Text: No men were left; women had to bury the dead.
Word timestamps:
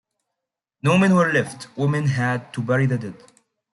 No 0.81 0.97
men 0.97 1.13
were 1.13 1.31
left; 1.31 1.67
women 1.77 2.05
had 2.07 2.51
to 2.55 2.61
bury 2.63 2.87
the 2.87 2.97
dead. 2.97 3.21